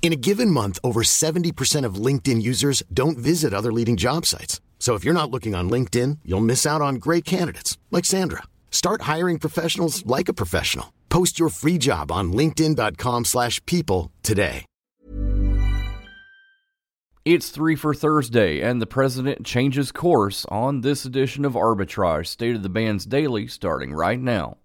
In 0.00 0.12
a 0.14 0.16
given 0.16 0.50
month, 0.50 0.78
over 0.82 1.02
70% 1.02 1.84
of 1.84 1.96
LinkedIn 1.96 2.40
users 2.40 2.82
don't 2.94 3.18
visit 3.18 3.52
other 3.52 3.70
leading 3.70 3.98
job 3.98 4.24
sites. 4.24 4.62
So 4.78 4.94
if 4.94 5.04
you're 5.04 5.12
not 5.12 5.30
looking 5.30 5.54
on 5.54 5.68
LinkedIn, 5.68 6.20
you'll 6.24 6.40
miss 6.40 6.64
out 6.64 6.80
on 6.80 6.94
great 6.94 7.26
candidates 7.26 7.76
like 7.90 8.06
Sandra. 8.06 8.44
Start 8.70 9.02
hiring 9.02 9.38
professionals 9.38 10.06
like 10.06 10.30
a 10.30 10.32
professional. 10.32 10.94
Post 11.10 11.38
your 11.38 11.50
free 11.50 11.76
job 11.76 12.10
on 12.10 12.32
linkedin.com/people 12.32 14.10
today. 14.22 14.64
It's 17.24 17.50
three 17.50 17.76
for 17.76 17.92
Thursday, 17.92 18.62
and 18.62 18.80
the 18.80 18.86
president 18.86 19.44
changes 19.44 19.92
course 19.92 20.46
on 20.48 20.80
this 20.80 21.04
edition 21.04 21.44
of 21.44 21.52
Arbitrage 21.52 22.28
State 22.28 22.56
of 22.56 22.62
the 22.62 22.70
Bands 22.70 23.04
Daily, 23.04 23.46
starting 23.46 23.92
right 23.92 24.18
now. 24.18 24.56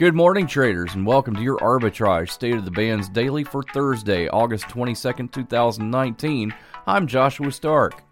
Good 0.00 0.14
morning, 0.14 0.46
traders, 0.46 0.94
and 0.94 1.04
welcome 1.04 1.36
to 1.36 1.42
your 1.42 1.58
Arbitrage 1.58 2.30
State 2.30 2.54
of 2.54 2.64
the 2.64 2.70
Bands 2.70 3.06
Daily 3.10 3.44
for 3.44 3.62
Thursday, 3.62 4.28
August 4.28 4.64
22nd, 4.68 5.30
2019. 5.30 6.54
I'm 6.86 7.06
Joshua 7.06 7.52
Stark. 7.52 8.02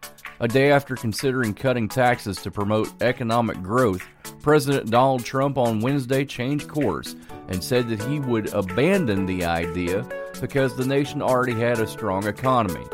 A 0.41 0.47
day 0.47 0.71
after 0.71 0.97
considering 0.97 1.55
cutting 1.55 1.89
taxes 1.89 2.43
to 2.43 2.51
promote 2.51 2.93
economic 3.03 3.63
growth, 3.63 4.07
President 4.43 4.91
Donald 4.91 5.25
Trump 5.25 5.57
on 5.57 5.81
Wednesday 5.81 6.27
changed 6.27 6.69
course 6.69 7.17
and 7.49 7.65
said 7.65 7.89
that 7.89 8.03
he 8.03 8.21
would 8.21 8.53
abandon 8.53 9.25
the 9.25 9.47
idea 9.47 10.07
because 10.43 10.77
the 10.77 10.85
nation 10.85 11.23
already 11.23 11.59
had 11.59 11.81
a 11.81 11.87
strong 11.87 12.27
economy. 12.27 12.85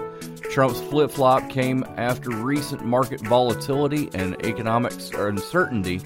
Trump's 0.53 0.81
flip 0.83 1.11
flop 1.11 1.51
came 1.51 1.85
after 1.97 2.31
recent 2.31 2.85
market 2.85 3.21
volatility 3.23 4.09
and 4.15 4.37
economic 4.47 4.93
uncertainty, 5.15 6.01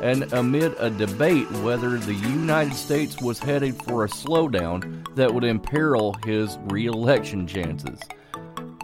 and 0.00 0.32
amid 0.32 0.74
a 0.78 0.90
debate 0.90 1.50
whether 1.62 1.98
the 1.98 2.14
United 2.14 2.74
States 2.74 3.20
was 3.20 3.38
headed 3.38 3.80
for 3.84 4.04
a 4.04 4.08
slowdown 4.08 5.04
that 5.14 5.32
would 5.32 5.44
imperil 5.44 6.14
his 6.24 6.58
re 6.64 6.86
election 6.86 7.46
chances. 7.46 7.98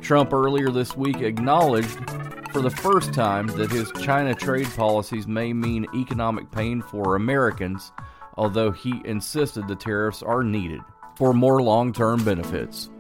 Trump 0.01 0.33
earlier 0.33 0.71
this 0.71 0.97
week 0.97 1.21
acknowledged 1.21 1.99
for 2.53 2.61
the 2.61 2.71
first 2.71 3.13
time 3.13 3.47
that 3.49 3.71
his 3.71 3.91
China 4.03 4.35
trade 4.35 4.69
policies 4.77 5.27
may 5.27 5.53
mean 5.53 5.87
economic 5.95 6.51
pain 6.51 6.81
for 6.81 7.17
Americans, 7.17 7.93
although 8.37 8.71
he 8.71 9.01
insisted 9.05 9.67
the 9.67 9.75
tariffs 9.75 10.23
are 10.23 10.43
needed 10.43 10.81
for 11.17 11.33
more 11.33 11.63
long 11.63 11.93
term 11.93 12.25
benefits. 12.25 12.91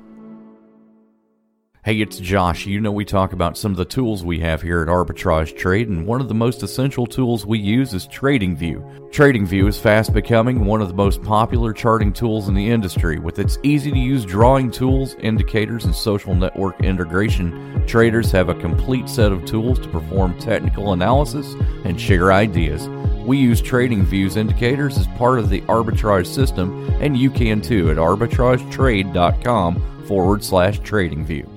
Hey, 1.87 2.01
it's 2.01 2.19
Josh. 2.19 2.67
You 2.67 2.81
know, 2.81 2.91
we 2.91 3.05
talk 3.05 3.33
about 3.33 3.56
some 3.56 3.70
of 3.70 3.77
the 3.77 3.84
tools 3.84 4.25
we 4.25 4.41
have 4.41 4.61
here 4.61 4.83
at 4.83 4.89
Arbitrage 4.89 5.56
Trade, 5.56 5.89
and 5.89 6.05
one 6.05 6.20
of 6.20 6.27
the 6.27 6.34
most 6.34 6.65
essential 6.65 7.06
tools 7.06 7.47
we 7.47 7.61
use 7.61 7.95
is 7.95 8.09
TradingView. 8.09 9.12
TradingView 9.12 9.69
is 9.69 9.78
fast 9.78 10.12
becoming 10.12 10.65
one 10.65 10.83
of 10.83 10.89
the 10.89 10.95
most 10.95 11.23
popular 11.23 11.73
charting 11.73 12.12
tools 12.12 12.48
in 12.48 12.55
the 12.55 12.69
industry. 12.69 13.20
With 13.20 13.39
its 13.39 13.56
easy 13.62 13.93
to 13.93 13.98
use 14.01 14.25
drawing 14.25 14.73
tools, 14.73 15.15
indicators, 15.20 15.84
and 15.84 15.95
social 15.95 16.34
network 16.34 16.83
integration, 16.83 17.87
traders 17.87 18.33
have 18.33 18.48
a 18.48 18.55
complete 18.56 19.09
set 19.09 19.31
of 19.31 19.45
tools 19.45 19.78
to 19.78 19.89
perform 19.91 20.37
technical 20.41 20.93
analysis 20.93 21.55
and 21.84 22.00
share 22.00 22.32
ideas. 22.32 22.88
We 23.25 23.38
use 23.38 23.62
TradingView's 23.62 24.37
indicators 24.37 24.99
as 24.99 25.06
part 25.19 25.38
of 25.38 25.50
the 25.50 25.61
arbitrage 25.61 26.27
system, 26.27 26.88
and 27.00 27.16
you 27.16 27.31
can 27.31 27.61
too 27.61 27.93
at 27.93 27.97
arbitragetrade.com 27.97 30.05
forward 30.09 30.43
slash 30.43 30.81
TradingView. 30.81 31.56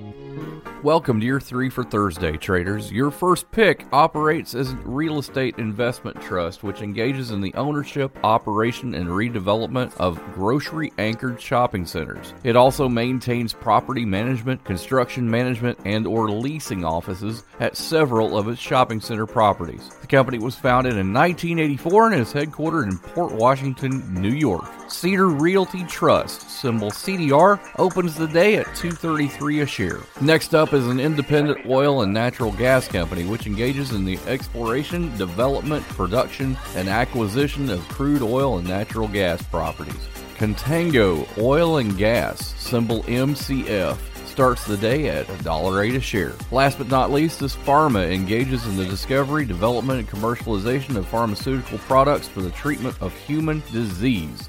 Welcome 0.82 1.20
to 1.20 1.26
your 1.26 1.40
three 1.40 1.68
for 1.68 1.84
Thursday, 1.84 2.38
traders. 2.38 2.90
Your 2.90 3.10
first 3.10 3.50
pick 3.50 3.84
operates 3.92 4.54
as 4.54 4.72
a 4.72 4.76
real 4.76 5.18
estate 5.18 5.58
investment 5.58 6.18
trust, 6.22 6.62
which 6.62 6.80
engages 6.80 7.32
in 7.32 7.42
the 7.42 7.52
ownership, 7.52 8.16
operation, 8.24 8.94
and 8.94 9.06
redevelopment 9.06 9.94
of 9.98 10.18
grocery 10.32 10.90
anchored 10.96 11.38
shopping 11.38 11.84
centers. 11.84 12.32
It 12.44 12.56
also 12.56 12.88
maintains 12.88 13.52
property 13.52 14.06
management, 14.06 14.64
construction 14.64 15.30
management, 15.30 15.78
and 15.84 16.06
or 16.06 16.30
leasing 16.30 16.82
offices 16.82 17.44
at 17.58 17.76
several 17.76 18.38
of 18.38 18.48
its 18.48 18.58
shopping 18.58 19.02
center 19.02 19.26
properties. 19.26 19.90
The 20.00 20.06
company 20.06 20.38
was 20.38 20.56
founded 20.56 20.96
in 20.96 21.12
1984 21.12 22.12
and 22.12 22.22
is 22.22 22.32
headquartered 22.32 22.90
in 22.90 22.96
Port 22.96 23.32
Washington, 23.32 24.14
New 24.14 24.32
York. 24.32 24.64
Cedar 24.88 25.28
Realty 25.28 25.84
Trust, 25.84 26.50
symbol 26.50 26.90
CDR, 26.90 27.60
opens 27.78 28.16
the 28.16 28.26
day 28.26 28.56
at 28.56 28.74
233 28.74 29.60
a 29.60 29.66
share. 29.66 30.00
Next 30.20 30.54
up 30.54 30.69
is 30.72 30.86
an 30.86 31.00
independent 31.00 31.66
oil 31.66 32.02
and 32.02 32.12
natural 32.12 32.52
gas 32.52 32.86
company 32.88 33.24
which 33.24 33.46
engages 33.46 33.92
in 33.92 34.04
the 34.04 34.18
exploration, 34.26 35.16
development, 35.16 35.84
production, 35.88 36.56
and 36.76 36.88
acquisition 36.88 37.70
of 37.70 37.80
crude 37.88 38.22
oil 38.22 38.58
and 38.58 38.68
natural 38.68 39.08
gas 39.08 39.42
properties. 39.42 40.08
Contango 40.36 41.26
Oil 41.36 41.78
and 41.78 41.98
Gas, 41.98 42.54
symbol 42.56 43.02
MCF, 43.02 43.98
starts 44.26 44.64
the 44.64 44.76
day 44.78 45.08
at 45.08 45.26
$1.08 45.26 45.96
a 45.96 46.00
share. 46.00 46.32
Last 46.50 46.78
but 46.78 46.88
not 46.88 47.10
least 47.10 47.42
is 47.42 47.54
Pharma 47.54 48.10
engages 48.10 48.64
in 48.66 48.76
the 48.76 48.86
discovery, 48.86 49.44
development, 49.44 50.00
and 50.00 50.08
commercialization 50.08 50.96
of 50.96 51.06
pharmaceutical 51.06 51.76
products 51.78 52.26
for 52.26 52.40
the 52.40 52.50
treatment 52.52 52.96
of 53.02 53.12
human 53.12 53.62
disease. 53.70 54.48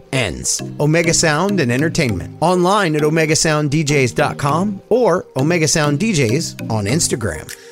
ends. 0.11 0.61
Omega 0.79 1.13
Sound 1.13 1.59
and 1.59 1.71
Entertainment. 1.71 2.37
Online 2.41 2.95
at 2.95 3.01
OmegaSoundDJs.com 3.01 4.81
or 4.89 5.25
Omega 5.35 5.67
Sound 5.67 5.99
DJs 5.99 6.69
on 6.69 6.85
Instagram. 6.85 7.53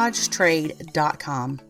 arbitragetrade.com. 0.00 1.69